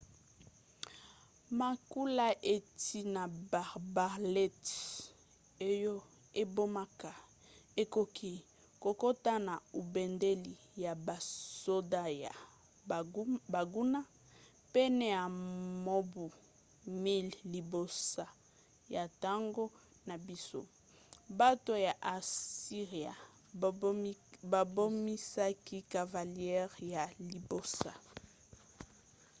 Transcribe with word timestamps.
makula 1.59 2.27
euti 2.53 2.99
na 3.15 3.23
baarbalètes 3.51 4.71
oyo 5.69 5.95
ebomaka 6.41 7.11
ekoki 7.81 8.33
kokota 8.83 9.33
na 9.47 9.55
ebundeli 9.79 10.53
ya 10.83 10.93
basoda 11.05 12.03
ya 12.23 12.33
banguna. 13.53 13.99
pene 14.73 15.05
ya 15.17 15.23
mobu 15.85 16.25
1000 17.05 17.29
liboso 17.53 18.25
ya 18.95 19.03
ntango 19.11 19.65
na 20.07 20.15
biso 20.27 20.61
bato 21.39 21.73
ya 21.85 21.93
asiria 22.15 23.13
babimisaki 24.51 25.77
cavalerie 25.91 26.63
ya 26.93 27.03
liboso 27.29 27.91